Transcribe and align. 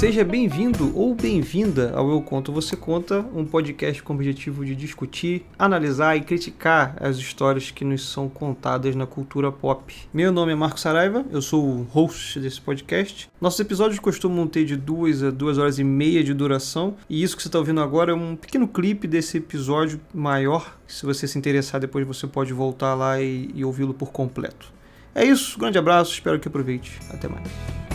Seja 0.00 0.24
bem-vindo 0.24 0.98
ou 0.98 1.14
bem-vinda 1.14 1.92
ao 1.94 2.08
Eu 2.08 2.22
Conto 2.22 2.50
Você 2.54 2.74
Conta, 2.74 3.20
um 3.34 3.44
podcast 3.44 4.02
com 4.02 4.14
o 4.14 4.16
objetivo 4.16 4.64
de 4.64 4.74
discutir, 4.74 5.44
analisar 5.58 6.16
e 6.16 6.22
criticar 6.22 6.96
as 6.98 7.18
histórias 7.18 7.70
que 7.70 7.84
nos 7.84 8.08
são 8.08 8.26
contadas 8.26 8.96
na 8.96 9.06
cultura 9.06 9.52
pop. 9.52 9.94
Meu 10.10 10.32
nome 10.32 10.52
é 10.52 10.54
Marco 10.54 10.80
Saraiva, 10.80 11.22
eu 11.30 11.42
sou 11.42 11.62
o 11.62 11.82
host 11.82 12.40
desse 12.40 12.58
podcast. 12.62 13.28
Nossos 13.38 13.60
episódios 13.60 14.00
costumam 14.00 14.46
ter 14.46 14.64
de 14.64 14.74
duas 14.74 15.22
a 15.22 15.30
duas 15.30 15.58
horas 15.58 15.78
e 15.78 15.84
meia 15.84 16.24
de 16.24 16.32
duração, 16.32 16.96
e 17.06 17.22
isso 17.22 17.36
que 17.36 17.42
você 17.42 17.48
está 17.48 17.58
ouvindo 17.58 17.82
agora 17.82 18.12
é 18.12 18.14
um 18.14 18.36
pequeno 18.36 18.66
clipe 18.66 19.06
desse 19.06 19.36
episódio 19.36 20.00
maior. 20.14 20.78
Se 20.86 21.04
você 21.04 21.28
se 21.28 21.36
interessar, 21.36 21.78
depois 21.78 22.06
você 22.06 22.26
pode 22.26 22.54
voltar 22.54 22.94
lá 22.94 23.20
e, 23.20 23.50
e 23.54 23.62
ouvi-lo 23.66 23.92
por 23.92 24.12
completo. 24.12 24.72
É 25.14 25.26
isso, 25.26 25.58
grande 25.58 25.76
abraço, 25.76 26.14
espero 26.14 26.40
que 26.40 26.48
aproveite. 26.48 26.98
Até 27.10 27.28
mais. 27.28 27.89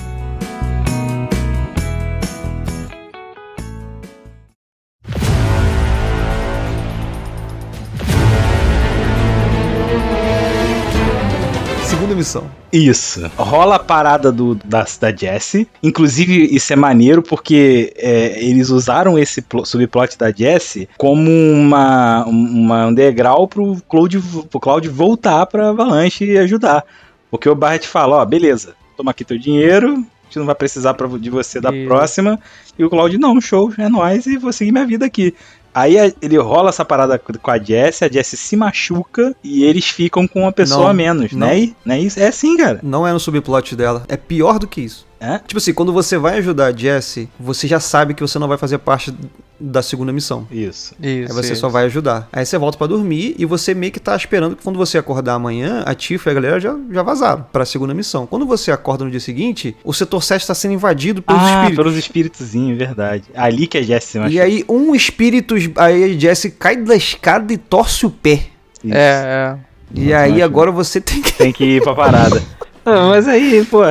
Missão. 12.16 12.50
Isso. 12.72 13.30
Rola 13.38 13.76
a 13.76 13.80
parada 13.80 14.32
do, 14.32 14.56
da, 14.56 14.86
da 15.00 15.16
Jessie. 15.16 15.68
Inclusive, 15.82 16.56
isso 16.56 16.74
é 16.74 16.76
maneiro 16.76 17.22
porque 17.22 17.94
é, 17.96 18.44
eles 18.44 18.70
usaram 18.70 19.18
esse 19.18 19.44
subplot 19.64 20.18
da 20.18 20.32
Jessie 20.32 20.90
como 20.98 21.30
uma, 21.30 22.26
uma, 22.26 22.88
um 22.88 22.94
degrau 22.94 23.48
pro 23.48 23.78
Cloud, 23.88 24.20
pro 24.50 24.60
Cloud 24.60 24.88
voltar 24.90 25.46
pra 25.46 25.70
Avalanche 25.70 26.26
e 26.26 26.38
ajudar. 26.38 26.84
Porque 27.30 27.50
o 27.50 27.56
Barret 27.56 27.86
fala, 27.86 28.18
ó, 28.18 28.26
beleza, 28.26 28.76
toma 28.96 29.12
aqui 29.12 29.24
teu 29.24 29.38
dinheiro, 29.38 29.94
a 29.94 30.26
gente 30.26 30.40
não 30.40 30.46
vai 30.46 30.56
precisar 30.56 30.94
pra, 30.94 31.08
de 31.08 31.30
você 31.30 31.60
da 31.60 31.74
e... 31.74 31.86
próxima. 31.86 32.40
E 32.78 32.84
o 32.84 32.90
Cloud, 32.90 33.18
não, 33.18 33.40
show, 33.40 33.72
é 33.78 33.88
nóis 33.88 34.26
e 34.26 34.38
vou 34.38 34.52
seguir 34.52 34.72
minha 34.72 34.86
vida 34.86 35.06
aqui. 35.06 35.34
Aí 35.76 35.98
ele 36.22 36.38
rola 36.38 36.70
essa 36.70 36.86
parada 36.86 37.20
com 37.20 37.52
a 37.52 37.60
Jess, 37.60 38.02
a 38.02 38.08
Jess 38.08 38.28
se 38.28 38.56
machuca 38.56 39.36
e 39.44 39.66
eles 39.66 39.90
ficam 39.90 40.26
com 40.26 40.44
uma 40.44 40.52
pessoa 40.54 40.84
não, 40.84 40.88
a 40.88 40.94
menos, 40.94 41.34
não. 41.34 41.48
né? 41.48 41.74
Não 41.84 41.96
é 41.96 42.00
isso? 42.00 42.18
É 42.18 42.28
assim, 42.28 42.56
cara. 42.56 42.80
Não 42.82 43.06
é 43.06 43.12
no 43.12 43.20
subplot 43.20 43.76
dela. 43.76 44.06
É 44.08 44.16
pior 44.16 44.58
do 44.58 44.70
que 44.70 44.80
isso. 44.80 45.06
É? 45.26 45.40
Tipo 45.40 45.58
assim, 45.58 45.74
quando 45.74 45.92
você 45.92 46.18
vai 46.18 46.38
ajudar 46.38 46.68
a 46.68 46.72
Jesse, 46.72 47.30
você 47.40 47.68
já 47.68 47.80
sabe 47.80 48.14
que 48.14 48.22
você 48.22 48.38
não 48.38 48.48
vai 48.48 48.58
fazer 48.58 48.78
parte 48.78 49.14
da 49.60 49.82
segunda 49.82 50.12
missão. 50.12 50.48
Isso. 50.52 50.94
isso 51.02 51.02
Aí 51.02 51.28
você 51.28 51.54
isso. 51.54 51.62
só 51.62 51.70
vai 51.70 51.86
ajudar. 51.86 52.28
Aí 52.32 52.46
você 52.46 52.58
volta 52.58 52.78
para 52.78 52.88
dormir 52.88 53.36
e 53.38 53.46
você 53.46 53.74
meio 53.74 53.92
que 53.92 54.00
tá 54.00 54.16
esperando 54.16 54.56
que 54.56 54.64
quando 54.64 54.78
você 54.78 54.98
acordar 54.98 55.34
amanhã, 55.34 55.84
a 55.86 55.96
Tifa 55.96 56.30
e 56.30 56.32
a 56.32 56.34
galera 56.34 56.60
já, 56.60 56.76
já 56.92 57.04
vazaram 57.04 57.46
pra 57.52 57.66
segunda 57.66 57.94
missão. 57.94 58.28
Quando 58.28 58.46
você 58.46 58.72
acorda 58.72 59.06
no 59.06 59.12
dia 59.12 59.20
seguinte, 59.20 59.76
o 59.84 59.94
setor 59.94 60.22
7 60.24 60.46
tá 60.46 60.54
sendo 60.54 60.74
invadido 60.74 61.22
pelos 61.22 61.42
ah, 61.42 61.46
espíritos. 61.46 61.76
pelos 61.76 61.98
espíritozinhos, 61.98 62.78
verdade. 62.78 63.24
Ali 63.34 63.68
que 63.68 63.78
a 63.78 63.82
Jesse 63.82 64.08
se 64.08 64.20
machuca. 64.20 64.36
E 64.36 64.42
aí 64.42 64.66
um 64.68 64.94
espírito, 64.94 65.56
aí 65.78 66.04
a 66.04 66.20
Jesse 66.20 66.52
cai 66.52 66.76
da 66.76 66.96
escada 66.96 67.52
e 67.54 67.58
torce 67.58 68.06
o 68.06 68.10
pé. 68.10 68.48
Isso. 68.84 68.94
É, 68.94 69.58
é. 69.58 69.58
E 69.94 70.14
aí 70.14 70.42
agora 70.42 70.72
você 70.72 71.00
tem 71.00 71.22
que... 71.22 71.32
Tem 71.32 71.54
que 71.54 71.64
ir 71.64 71.82
pra 71.82 71.96
parada. 71.96 72.42
ah, 72.86 73.08
mas 73.08 73.28
aí, 73.28 73.66
pô... 73.66 73.82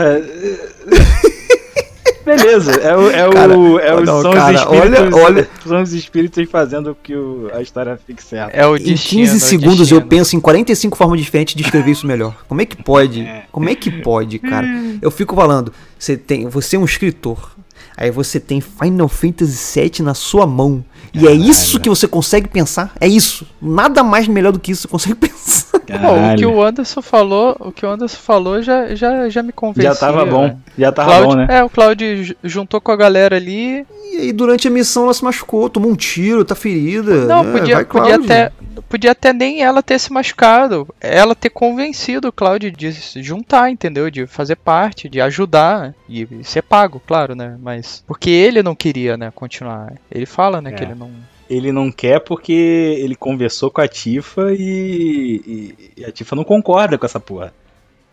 Beleza, 2.25 2.72
é 2.72 2.97
o, 2.97 3.11
é 3.11 3.30
cara, 3.30 3.58
o, 3.58 3.78
é 3.78 3.94
o 3.94 4.05
não, 4.05 4.22
são 4.22 4.33
cara, 4.33 4.55
os 4.55 4.61
espíritos. 4.61 4.98
Olha, 4.98 5.25
olha. 5.25 5.48
São 5.67 5.83
os 5.83 5.92
espíritos 5.92 6.50
fazendo 6.50 6.97
que 7.03 7.14
o, 7.14 7.50
a 7.53 7.61
história 7.61 7.98
fique 8.06 8.22
certa. 8.22 8.56
É 8.56 8.66
o 8.66 8.78
destino, 8.78 9.22
em 9.22 9.27
15 9.27 9.41
segundos 9.41 9.78
destino. 9.78 10.00
eu 10.00 10.06
penso 10.06 10.34
em 10.34 10.41
45 10.41 10.97
formas 10.97 11.20
diferentes 11.20 11.55
de 11.55 11.62
escrever 11.62 11.91
isso 11.91 12.06
melhor. 12.06 12.34
Como 12.48 12.62
é 12.62 12.64
que 12.66 12.83
pode? 12.83 13.20
É. 13.20 13.44
Como 13.53 13.69
é 13.69 13.75
que 13.75 13.91
pode, 13.91 14.39
cara? 14.39 14.66
Eu 15.03 15.11
fico 15.11 15.34
falando, 15.36 15.72
você 15.98 16.16
tem, 16.16 16.48
você 16.48 16.77
é 16.77 16.78
um 16.78 16.84
escritor. 16.84 17.55
Aí 17.97 18.11
você 18.11 18.41
tem 18.41 18.61
Final 18.61 19.08
Fantasy 19.08 19.80
VII 19.80 20.03
na 20.03 20.14
sua 20.14 20.47
mão. 20.47 20.84
E 21.12 21.28
é 21.28 21.32
isso 21.32 21.78
que 21.78 21.88
você 21.88 22.09
consegue 22.09 22.48
pensar? 22.48 22.93
É 23.00 23.06
isso. 23.06 23.47
Nada 23.62 24.03
mais 24.03 24.26
melhor 24.26 24.53
do 24.53 24.59
que 24.59 24.72
isso 24.72 24.82
você 24.82 24.88
consegue 24.88 25.15
pensar. 25.28 25.78
Pô, 25.78 26.32
o 26.32 26.37
que 26.37 26.47
o 26.47 26.62
Anderson 26.62 27.03
falou, 27.03 27.56
o 27.60 27.71
que 27.71 27.87
o 27.87 27.91
Anderson 27.91 28.16
falou 28.16 28.62
já, 28.62 28.94
já, 28.94 29.28
já 29.28 29.43
me 29.43 29.53
convenceu. 29.53 29.93
Já 29.93 29.98
tava 29.98 30.25
bom. 30.25 30.48
Né? 30.48 30.56
Já 30.76 30.91
tava 30.91 31.12
Cloud, 31.12 31.26
bom, 31.26 31.34
né? 31.37 31.47
É, 31.50 31.62
o 31.62 31.71
Claudio 31.71 32.37
juntou 32.43 32.81
com 32.81 32.91
a 32.91 32.97
galera 32.97 33.37
ali. 33.37 33.87
E 34.10 34.16
aí 34.16 34.32
durante 34.32 34.66
a 34.66 34.71
missão 34.71 35.04
ela 35.04 35.15
se 35.15 35.22
machucou, 35.22 35.69
tomou 35.69 35.91
um 35.91 35.97
tiro, 35.97 36.44
tá 36.44 36.54
ferida. 36.54 37.27
Não, 37.27 37.44
né? 37.44 37.53
podia, 37.53 37.84
podia 37.84 38.16
até 38.16 38.53
podia 38.89 39.12
até 39.12 39.33
nem 39.33 39.62
ela 39.62 39.83
ter 39.83 39.99
se 39.99 40.12
machucado, 40.12 40.87
ela 41.00 41.34
ter 41.34 41.50
convencido 41.50 42.28
o 42.28 42.33
Cláudio 42.33 42.71
de 42.71 42.93
se 42.93 43.22
juntar, 43.22 43.71
entendeu? 43.71 44.11
De 44.11 44.27
fazer 44.27 44.56
parte, 44.56 45.09
de 45.09 45.21
ajudar 45.21 45.95
e 46.09 46.27
ser 46.43 46.62
pago, 46.62 47.03
claro, 47.06 47.34
né? 47.34 47.56
Mas 47.61 48.03
porque 48.06 48.31
ele 48.31 48.62
não 48.62 48.75
queria, 48.75 49.17
né, 49.17 49.31
continuar. 49.34 49.95
Ele 50.11 50.27
fala, 50.27 50.61
né, 50.61 50.71
é. 50.71 50.72
que 50.72 50.84
ele 50.84 50.95
não 50.95 51.11
ele 51.49 51.71
não 51.72 51.93
quer 51.93 52.21
porque 52.21 52.53
ele 52.53 53.15
conversou 53.15 53.71
com 53.71 53.81
a 53.81 53.87
Tifa 53.87 54.53
e, 54.53 55.43
e, 55.47 55.93
e 55.99 56.05
a 56.05 56.11
Tifa 56.11 56.34
não 56.34 56.43
concorda 56.43 56.97
com 56.97 57.05
essa 57.05 57.21
porra. 57.21 57.53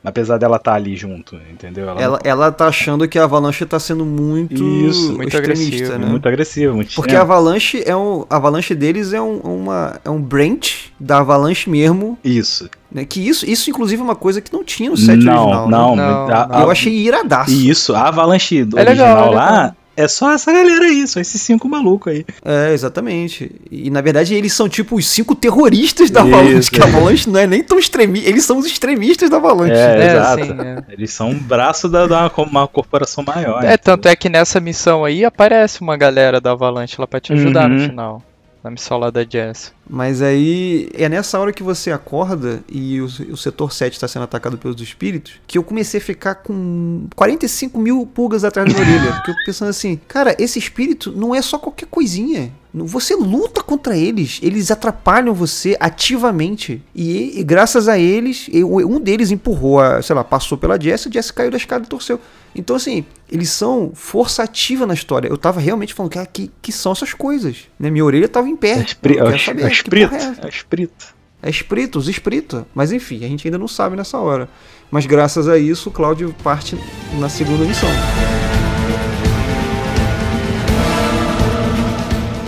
Apesar 0.04 0.38
dela 0.38 0.58
estar 0.58 0.72
tá 0.72 0.78
ali 0.78 0.96
junto, 0.96 1.36
entendeu? 1.52 1.88
Ela, 1.90 2.02
ela, 2.02 2.20
ela 2.24 2.52
tá 2.52 2.68
achando 2.68 3.08
que 3.08 3.20
a 3.20 3.24
Avalanche 3.24 3.64
tá 3.68 3.80
sendo 3.80 4.04
muito, 4.04 4.64
Isso, 4.64 5.14
muito 5.14 5.36
extremista, 5.36 5.98
né? 5.98 6.08
Muito 6.08 6.28
agressivo, 6.28 6.74
muito 6.76 6.96
Porque 6.96 7.16
a 7.16 7.22
Avalanche 7.22 7.84
é 7.86 7.96
um. 7.96 8.26
A 8.28 8.38
Avalanche 8.38 8.74
deles 8.74 9.14
é 9.14 9.22
um, 9.22 9.38
uma, 9.38 10.00
é 10.04 10.10
um 10.10 10.20
branch 10.20 10.92
da 11.00 11.20
Avalanche 11.20 11.70
mesmo. 11.70 12.18
Isso. 12.24 12.68
Né? 12.92 13.06
Que 13.06 13.26
isso, 13.26 13.46
isso, 13.48 13.70
inclusive, 13.70 14.02
é 14.02 14.04
uma 14.04 14.16
coisa 14.16 14.42
que 14.42 14.52
não 14.52 14.64
tinha 14.64 14.90
no 14.90 14.98
set 14.98 15.24
não, 15.24 15.44
original. 15.44 15.70
Não, 15.70 15.96
né? 15.96 16.04
não. 16.04 16.28
A, 16.30 16.60
a, 16.60 16.62
eu 16.64 16.72
achei 16.72 16.94
iradaço. 16.94 17.52
Isso, 17.52 17.94
a 17.94 18.08
Avalanche 18.08 18.58
é 18.58 18.62
original 18.62 18.86
legal, 18.86 19.34
é 19.34 19.36
lá 19.36 19.76
é 19.96 20.08
só 20.08 20.32
essa 20.32 20.52
galera 20.52 20.86
aí, 20.86 21.08
só 21.08 21.20
esses 21.20 21.42
cinco 21.42 21.68
malucos 21.68 22.14
aí. 22.14 22.26
É, 22.44 22.74
exatamente. 22.74 23.52
E 23.70 23.90
na 23.90 24.02
verdade 24.02 24.34
eles 24.34 24.54
são 24.54 24.70
tipo 24.70 24.96
os 24.96 25.08
cinco 25.08 25.36
terroristas 25.36 26.10
da 26.10 26.22
Avalanche, 26.22 26.72
que 26.72 26.82
a 26.82 26.86
Avalanche 26.86 27.30
não 27.30 27.40
é 27.40 27.48
nem 27.48 27.64
tão 27.64 27.78
extremista. 27.78 28.30
Eles 28.30 28.46
são 28.46 28.58
os 28.58 28.66
extremistas 28.66 29.30
da 29.30 29.38
Avalanche. 29.38 29.74
É, 29.74 29.98
é 29.98 30.12
exato. 30.12 30.44
Assim, 30.44 30.52
é. 30.62 30.84
Eles 30.90 31.14
são 31.14 31.30
um 31.30 31.40
braço 31.40 31.90
da, 31.90 32.08
da 32.08 32.32
uma 32.38 32.68
corporação 32.68 33.24
maior. 33.24 33.64
É, 33.64 33.78
tanto 33.78 34.08
é 34.08 34.16
que 34.16 34.30
nessa 34.30 34.60
missão 34.60 35.04
aí 35.04 35.26
aparece 35.26 35.82
uma 35.82 35.98
galera 35.98 36.40
da 36.40 36.52
Avalanche 36.52 36.96
lá 36.98 37.06
pra 37.06 37.20
te 37.20 37.34
ajudar 37.34 37.70
uhum. 37.70 37.78
no 37.78 37.90
final. 37.90 38.24
Na 38.64 38.70
missão 38.70 38.98
lá 38.98 39.10
da 39.10 39.24
Jess. 39.24 39.74
Mas 39.90 40.22
aí 40.22 40.90
é 40.94 41.10
nessa 41.10 41.40
hora 41.40 41.52
que 41.52 41.64
você 41.64 41.92
acorda 41.92 42.64
e 42.70 43.02
o, 43.02 43.06
o 43.06 43.38
setor 43.38 43.74
7 43.74 43.94
está 43.94 44.08
sendo 44.08 44.24
atacado 44.24 44.58
pelos 44.58 44.80
espíritos 44.80 45.34
que 45.48 45.58
eu 45.58 45.64
comecei 45.64 46.00
a 46.00 46.04
ficar 46.04 46.36
com 46.36 47.08
45 47.16 47.80
mil 47.80 48.06
pulgas 48.06 48.44
atrás 48.44 48.72
da 48.72 48.80
orelha. 48.80 49.14
Porque 49.18 49.32
eu 49.32 49.36
pensando 49.46 49.70
assim, 49.70 50.00
cara, 50.08 50.36
esse 50.38 50.60
espírito 50.60 51.12
não 51.12 51.34
é 51.34 51.42
só 51.42 51.58
qualquer 51.58 51.88
coisinha. 51.88 52.52
Você 52.74 53.16
luta 53.16 53.62
contra 53.62 53.98
eles, 53.98 54.40
eles 54.42 54.72
atrapalham 54.72 55.34
você 55.34 55.76
ativamente. 55.80 56.82
E, 56.96 57.40
e 57.40 57.44
graças 57.44 57.90
a 57.90 58.00
eles, 58.00 58.50
um 58.54 59.00
deles 59.00 59.30
empurrou, 59.30 59.82
a, 59.82 60.02
sei 60.02 60.16
lá, 60.16 60.24
passou 60.24 60.58
pela 60.58 60.80
Jess, 60.80 61.08
a 61.08 61.12
Jess 61.12 61.32
caiu 61.32 61.52
da 61.52 61.58
escada 61.58 61.84
e 61.84 61.88
torceu. 61.88 62.20
Então, 62.54 62.76
assim, 62.76 63.06
eles 63.32 63.50
são 63.50 63.92
força 63.94 64.44
ativa 64.44 64.86
na 64.86 64.94
história. 64.94 65.28
Eu 65.28 65.38
tava 65.38 65.60
realmente 65.60 65.94
falando, 65.94 66.12
cara, 66.12 66.26
que, 66.26 66.52
que 66.62 66.72
são 66.72 66.92
essas 66.92 67.14
coisas? 67.14 67.70
Né? 67.80 67.90
Minha 67.90 68.04
orelha 68.04 68.28
tava 68.28 68.50
em 68.50 68.56
pé. 68.56 68.74
É, 68.74 68.82
espri 68.82 69.18
é, 69.18 69.38
saber, 69.38 69.64
é 69.64 69.72
espírito. 69.72 70.16
É, 70.16 70.46
é 70.46 70.50
espírito. 70.50 71.16
É 71.44 71.50
espírito, 71.50 71.98
os 71.98 72.08
espíritos. 72.08 72.64
Mas 72.76 72.92
enfim, 72.92 73.24
a 73.24 73.28
gente 73.28 73.48
ainda 73.48 73.58
não 73.58 73.68
sabe 73.68 73.96
nessa 73.96 74.18
hora. 74.18 74.50
Mas 74.92 75.06
graças 75.06 75.48
a 75.48 75.58
isso, 75.58 75.90
o 75.90 75.92
Cláudio 75.92 76.36
parte 76.44 76.78
na 77.20 77.30
segunda 77.30 77.64
missão. 77.64 77.90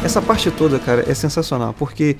Essa 0.03 0.21
parte 0.21 0.51
toda, 0.51 0.77
cara, 0.79 1.09
é 1.09 1.13
sensacional, 1.13 1.73
porque 1.73 2.17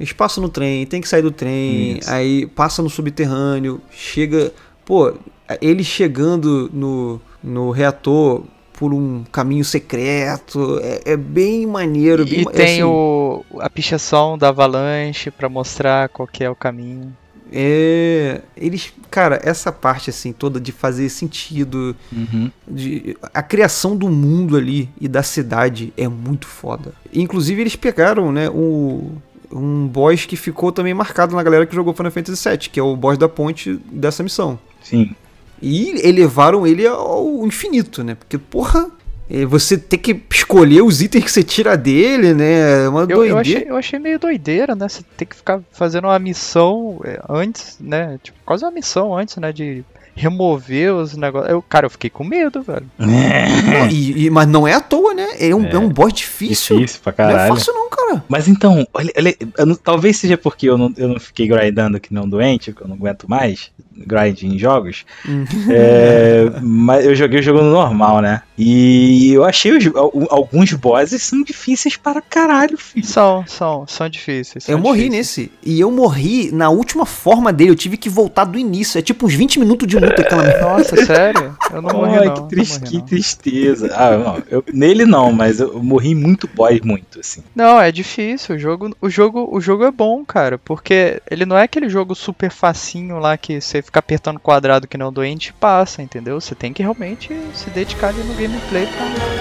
eles 0.00 0.12
passam 0.12 0.42
no 0.42 0.48
trem, 0.48 0.84
tem 0.84 1.00
que 1.00 1.08
sair 1.08 1.20
do 1.20 1.30
trem, 1.30 1.98
Isso. 1.98 2.10
aí 2.10 2.46
passa 2.46 2.82
no 2.82 2.88
subterrâneo, 2.88 3.80
chega. 3.90 4.52
Pô, 4.90 5.14
ele 5.62 5.84
chegando 5.84 6.68
no, 6.72 7.20
no 7.40 7.70
reator 7.70 8.42
por 8.72 8.92
um 8.92 9.22
caminho 9.30 9.64
secreto. 9.64 10.80
É, 10.82 11.12
é 11.12 11.16
bem 11.16 11.64
maneiro. 11.64 12.24
Bem, 12.24 12.40
e 12.40 12.44
tem 12.46 12.80
assim, 12.80 12.82
o, 12.82 13.44
a 13.60 13.70
pichação 13.70 14.36
da 14.36 14.48
avalanche 14.48 15.30
para 15.30 15.48
mostrar 15.48 16.08
qual 16.08 16.28
é 16.40 16.50
o 16.50 16.56
caminho. 16.56 17.16
É, 17.52 18.40
eles, 18.56 18.92
cara, 19.08 19.40
essa 19.44 19.70
parte 19.70 20.10
assim 20.10 20.32
toda 20.32 20.60
de 20.60 20.72
fazer 20.72 21.08
sentido, 21.08 21.94
uhum. 22.12 22.50
de, 22.66 23.16
a 23.32 23.44
criação 23.44 23.96
do 23.96 24.08
mundo 24.08 24.56
ali 24.56 24.88
e 25.00 25.06
da 25.06 25.22
cidade 25.22 25.92
é 25.96 26.08
muito 26.08 26.48
foda. 26.48 26.94
Inclusive 27.14 27.60
eles 27.60 27.76
pegaram, 27.76 28.32
né, 28.32 28.50
o 28.50 29.12
um 29.52 29.86
boss 29.86 30.24
que 30.26 30.36
ficou 30.36 30.70
também 30.72 30.94
marcado 30.94 31.34
na 31.34 31.42
galera 31.42 31.66
que 31.66 31.74
jogou 31.74 31.92
Final 31.94 32.12
Fantasy 32.12 32.48
VII, 32.48 32.58
que 32.58 32.80
é 32.80 32.82
o 32.82 32.94
boss 32.96 33.18
da 33.18 33.28
ponte 33.28 33.74
dessa 33.90 34.22
missão. 34.22 34.58
Sim. 34.82 35.14
E 35.62 36.06
elevaram 36.08 36.66
ele 36.66 36.86
ao 36.86 37.46
infinito, 37.46 38.02
né? 38.02 38.14
Porque, 38.14 38.38
porra, 38.38 38.88
é, 39.28 39.44
você 39.44 39.76
tem 39.76 39.98
que 39.98 40.18
escolher 40.32 40.82
os 40.82 41.02
itens 41.02 41.24
que 41.24 41.30
você 41.30 41.42
tira 41.42 41.76
dele, 41.76 42.32
né? 42.32 42.84
É 42.84 42.88
uma 42.88 43.02
eu, 43.02 43.06
doideira. 43.08 43.30
Eu 43.30 43.38
achei, 43.38 43.64
eu 43.70 43.76
achei 43.76 43.98
meio 43.98 44.18
doideira, 44.18 44.74
né? 44.74 44.88
Você 44.88 45.02
tem 45.16 45.28
que 45.28 45.36
ficar 45.36 45.60
fazendo 45.72 46.04
uma 46.06 46.18
missão 46.18 47.00
é, 47.04 47.20
antes, 47.28 47.76
né? 47.78 48.18
Tipo, 48.22 48.38
quase 48.44 48.64
uma 48.64 48.70
missão 48.70 49.14
antes, 49.16 49.36
né? 49.36 49.52
De 49.52 49.84
remover 50.14 50.94
os 50.94 51.16
negócios. 51.16 51.50
Eu, 51.50 51.62
cara, 51.62 51.86
eu 51.86 51.90
fiquei 51.90 52.10
com 52.10 52.24
medo, 52.24 52.62
velho. 52.62 52.86
Não, 52.98 53.86
e- 53.90 54.26
e- 54.26 54.30
mas 54.30 54.48
não 54.48 54.66
é 54.66 54.74
à 54.74 54.80
toa, 54.80 55.14
né? 55.14 55.26
É 55.38 55.54
um, 55.54 55.64
é. 55.66 55.78
um 55.78 55.88
boss 55.88 56.12
difícil. 56.12 56.78
Difícil 56.78 57.00
pra 57.02 57.14
Não 57.18 57.30
é 57.30 57.32
caralho. 57.34 57.54
fácil, 57.54 57.72
não, 57.74 57.88
cara. 57.88 57.99
Mas 58.28 58.48
então, 58.48 58.86
olha, 58.92 59.12
olha, 59.16 59.36
eu 59.58 59.66
não- 59.66 59.74
talvez 59.74 60.16
seja 60.16 60.36
porque 60.36 60.68
eu 60.68 60.76
não, 60.78 60.92
eu 60.96 61.08
não 61.08 61.20
fiquei 61.20 61.46
grindando 61.48 61.98
que 62.00 62.12
não 62.14 62.28
doente, 62.28 62.72
que 62.72 62.82
eu 62.82 62.88
não 62.88 62.96
aguento 62.96 63.28
mais 63.28 63.70
grind 64.06 64.42
em 64.42 64.58
jogos. 64.58 65.04
Hum. 65.28 65.44
É, 65.68 66.50
mas 66.62 67.04
eu 67.04 67.14
joguei 67.14 67.40
o 67.40 67.42
jogo 67.42 67.62
no 67.62 67.70
normal, 67.70 68.20
né? 68.20 68.42
E 68.56 69.32
eu 69.32 69.44
achei 69.44 69.72
os- 69.76 69.86
al- 69.94 70.12
alguns 70.30 70.72
bosses 70.72 71.22
são 71.22 71.42
difíceis 71.42 71.96
para 71.96 72.20
caralho, 72.20 72.76
filho. 72.78 73.04
São, 73.06 73.44
são, 73.46 73.86
são 73.86 74.08
difíceis. 74.08 74.64
são 74.64 74.74
Eu 74.74 74.78
morri 74.78 75.08
difíceis. 75.08 75.48
nesse. 75.48 75.52
E 75.64 75.80
eu 75.80 75.90
morri 75.90 76.50
na 76.52 76.70
última 76.70 77.04
forma 77.06 77.52
dele. 77.52 77.70
Eu 77.70 77.76
tive 77.76 77.96
que 77.96 78.08
voltar 78.08 78.44
do 78.44 78.58
início. 78.58 78.98
É 78.98 79.02
tipo 79.02 79.26
uns 79.26 79.34
20 79.34 79.58
minutos 79.60 79.86
de 79.88 79.98
luta 79.98 80.22
aquela. 80.22 80.60
Nossa, 80.60 80.96
sério? 81.04 81.56
Eu 81.72 81.82
não 81.82 81.90
morri 81.90 82.18
Ai, 82.18 82.26
não. 82.26 82.34
que, 82.34 82.40
não 82.40 82.48
tris- 82.48 82.78
morri, 82.78 82.90
que 82.90 82.98
não. 82.98 83.04
tristeza. 83.06 83.90
Ah, 83.94 84.16
não, 84.16 84.42
eu- 84.50 84.64
nele 84.72 85.04
não, 85.04 85.32
mas 85.32 85.60
eu 85.60 85.82
morri 85.82 86.14
muito 86.14 86.48
boss, 86.54 86.80
muito, 86.82 87.20
assim. 87.20 87.42
Não, 87.54 87.80
é 87.80 87.90
difícil. 88.02 88.56
O 88.56 88.58
jogo, 88.58 88.96
o 89.00 89.10
jogo, 89.10 89.48
o 89.50 89.60
jogo 89.60 89.84
é 89.84 89.90
bom, 89.90 90.24
cara, 90.24 90.58
porque 90.58 91.20
ele 91.30 91.44
não 91.44 91.56
é 91.56 91.62
aquele 91.62 91.88
jogo 91.88 92.14
super 92.14 92.50
facinho 92.50 93.18
lá 93.18 93.36
que 93.36 93.60
você 93.60 93.82
fica 93.82 93.98
apertando 93.98 94.40
quadrado 94.40 94.88
que 94.88 94.98
não 94.98 95.12
doente 95.12 95.48
e 95.48 95.52
passa, 95.52 96.02
entendeu? 96.02 96.40
Você 96.40 96.54
tem 96.54 96.72
que 96.72 96.82
realmente 96.82 97.28
se 97.54 97.70
dedicar 97.70 98.08
ali 98.08 98.22
no 98.22 98.34
gameplay 98.34 98.86
pra... 98.86 99.39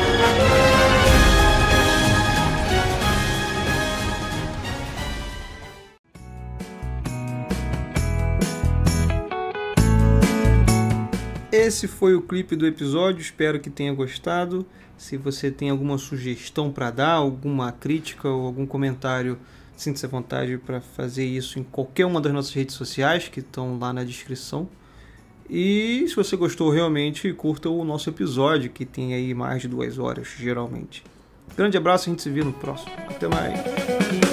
Esse 11.70 11.88
foi 11.88 12.16
o 12.16 12.22
clipe 12.24 12.56
do 12.56 12.66
episódio, 12.66 13.22
espero 13.22 13.60
que 13.60 13.70
tenha 13.70 13.94
gostado. 13.94 14.66
Se 14.98 15.18
você 15.18 15.52
tem 15.52 15.70
alguma 15.70 16.00
sugestão 16.00 16.72
para 16.72 16.90
dar, 16.90 17.12
alguma 17.12 17.72
crítica 17.72 18.28
ou 18.28 18.48
algum 18.48 18.66
comentário, 18.66 19.38
sinta-se 19.78 20.04
à 20.04 20.10
vontade 20.10 20.58
para 20.58 20.82
fazer 20.82 21.26
isso 21.26 21.60
em 21.60 21.64
qualquer 21.64 22.08
uma 22.08 22.20
das 22.20 22.34
nossas 22.34 22.54
redes 22.56 22.74
sociais 22.74 23.28
que 23.28 23.40
estão 23.40 23.78
lá 23.78 23.94
na 23.94 24.04
descrição. 24.04 24.68
E 25.48 26.06
se 26.08 26.16
você 26.16 26.36
gostou 26.36 26.72
realmente, 26.72 27.32
curta 27.34 27.70
o 27.70 27.86
nosso 27.86 28.10
episódio, 28.10 28.72
que 28.72 28.84
tem 28.84 29.14
aí 29.14 29.32
mais 29.36 29.62
de 29.62 29.68
duas 29.68 30.00
horas, 30.00 30.28
geralmente. 30.40 31.04
Grande 31.56 31.78
abraço, 31.78 32.10
a 32.10 32.12
gente 32.12 32.24
se 32.24 32.32
vê 32.32 32.44
no 32.44 32.52
próximo. 32.52 32.92
Até 33.08 33.28
mais. 33.28 34.29